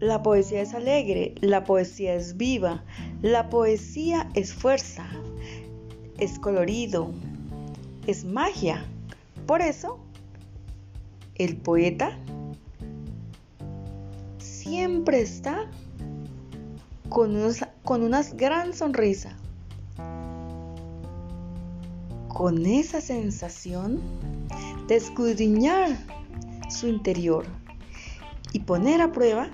La 0.00 0.22
poesía 0.22 0.60
es 0.60 0.74
alegre, 0.74 1.34
la 1.40 1.64
poesía 1.64 2.14
es 2.14 2.36
viva, 2.36 2.84
la 3.22 3.48
poesía 3.48 4.28
es 4.34 4.52
fuerza, 4.52 5.06
es 6.18 6.38
colorido, 6.38 7.12
es 8.06 8.26
magia. 8.26 8.84
Por 9.46 9.62
eso, 9.62 9.98
el 11.36 11.56
poeta 11.56 12.18
siempre 14.38 15.22
está 15.22 15.64
con, 17.08 17.34
con 17.82 18.02
una 18.02 18.22
gran 18.34 18.74
sonrisa, 18.74 19.34
con 22.28 22.66
esa 22.66 23.00
sensación 23.00 23.98
de 24.88 24.96
escudriñar 24.96 25.96
su 26.68 26.86
interior 26.86 27.46
y 28.52 28.60
poner 28.60 29.00
a 29.00 29.10
prueba 29.10 29.48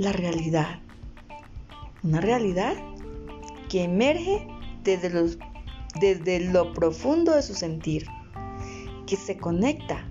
la 0.00 0.12
realidad. 0.12 0.80
Una 2.02 2.20
realidad 2.22 2.74
que 3.68 3.84
emerge 3.84 4.46
desde, 4.82 5.10
los, 5.10 5.38
desde 6.00 6.40
lo 6.40 6.72
profundo 6.72 7.34
de 7.34 7.42
su 7.42 7.54
sentir, 7.54 8.06
que 9.06 9.16
se 9.16 9.36
conecta 9.36 10.06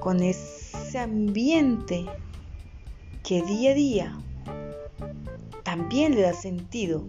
con 0.00 0.20
ese 0.20 0.98
ambiente 0.98 2.06
que 3.22 3.42
día 3.42 3.70
a 3.70 3.74
día 3.74 4.18
también 5.62 6.14
le 6.16 6.22
da 6.22 6.32
sentido 6.32 7.04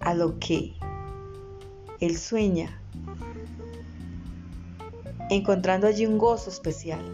a 0.00 0.14
lo 0.14 0.38
que 0.38 0.72
él 2.00 2.16
sueña, 2.16 2.80
encontrando 5.28 5.86
allí 5.86 6.06
un 6.06 6.16
gozo 6.16 6.48
especial. 6.48 7.04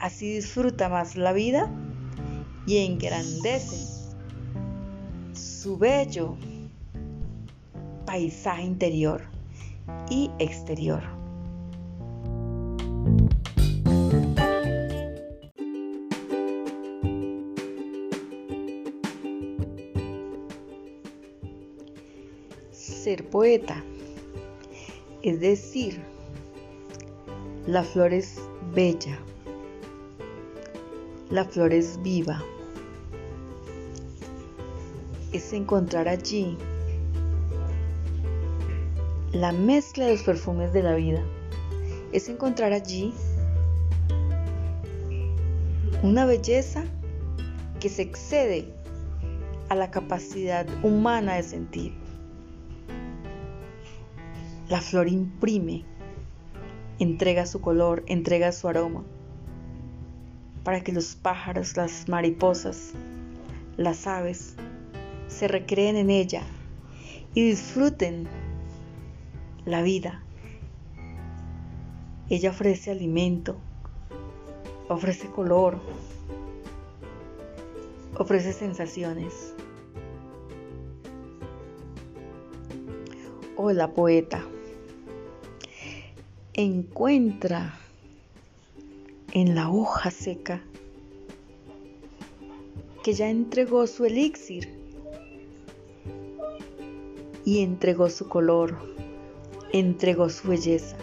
Así 0.00 0.34
disfruta 0.34 0.88
más 0.88 1.14
la 1.16 1.32
vida 1.34 1.70
y 2.66 2.78
engrandece 2.78 4.08
su 5.34 5.76
bello 5.76 6.36
paisaje 8.06 8.62
interior 8.62 9.22
y 10.08 10.30
exterior. 10.38 11.02
Ser 22.72 23.28
poeta, 23.28 23.84
es 25.22 25.40
decir, 25.40 26.00
la 27.66 27.84
flor 27.84 28.12
es 28.12 28.40
bella, 28.74 29.18
la 31.30 31.44
flor 31.44 31.72
es 31.72 32.02
viva. 32.02 32.42
Es 35.32 35.52
encontrar 35.52 36.08
allí 36.08 36.58
la 39.32 39.52
mezcla 39.52 40.06
de 40.06 40.14
los 40.14 40.22
perfumes 40.24 40.72
de 40.72 40.82
la 40.82 40.94
vida. 40.96 41.22
Es 42.12 42.28
encontrar 42.28 42.72
allí 42.72 43.14
una 46.02 46.26
belleza 46.26 46.82
que 47.78 47.88
se 47.88 48.02
excede 48.02 48.66
a 49.68 49.76
la 49.76 49.92
capacidad 49.92 50.66
humana 50.82 51.36
de 51.36 51.44
sentir. 51.44 51.92
La 54.68 54.80
flor 54.80 55.06
imprime, 55.06 55.84
entrega 56.98 57.46
su 57.46 57.60
color, 57.60 58.02
entrega 58.08 58.50
su 58.50 58.66
aroma 58.66 59.04
para 60.64 60.82
que 60.82 60.92
los 60.92 61.14
pájaros, 61.14 61.76
las 61.76 62.08
mariposas, 62.08 62.92
las 63.76 64.06
aves 64.06 64.56
se 65.28 65.48
recreen 65.48 65.96
en 65.96 66.10
ella 66.10 66.42
y 67.34 67.48
disfruten 67.48 68.28
la 69.64 69.82
vida. 69.82 70.22
Ella 72.28 72.50
ofrece 72.50 72.90
alimento, 72.90 73.56
ofrece 74.88 75.28
color, 75.28 75.80
ofrece 78.16 78.52
sensaciones. 78.52 79.54
Hola 83.56 83.92
poeta, 83.92 84.42
encuentra 86.54 87.78
en 89.32 89.54
la 89.54 89.70
hoja 89.70 90.10
seca 90.10 90.60
que 93.04 93.12
ya 93.12 93.30
entregó 93.30 93.86
su 93.86 94.04
elixir 94.04 94.68
y 97.44 97.60
entregó 97.60 98.10
su 98.10 98.28
color, 98.28 98.76
entregó 99.72 100.28
su 100.28 100.48
belleza, 100.48 100.96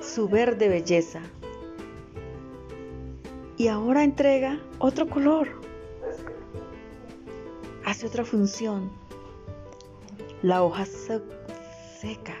su 0.00 0.28
verde 0.28 0.68
belleza. 0.68 1.20
Y 3.58 3.68
ahora 3.68 4.04
entrega 4.04 4.60
otro 4.78 5.08
color, 5.08 5.48
hace 7.84 8.06
otra 8.06 8.24
función. 8.24 8.90
La 10.42 10.62
hoja 10.62 10.84
seca 10.84 12.36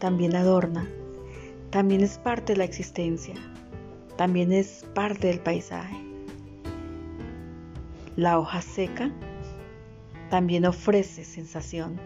también 0.00 0.34
adorna 0.34 0.88
también 1.70 2.00
es 2.00 2.18
parte 2.18 2.52
de 2.52 2.58
la 2.58 2.64
existencia, 2.64 3.34
también 4.16 4.52
es 4.52 4.84
parte 4.94 5.28
del 5.28 5.40
paisaje. 5.40 5.96
La 8.16 8.38
hoja 8.38 8.60
seca 8.60 9.10
también 10.30 10.66
ofrece 10.66 11.24
sensación, 11.24 12.00